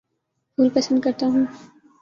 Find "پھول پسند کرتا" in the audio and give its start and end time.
0.57-1.25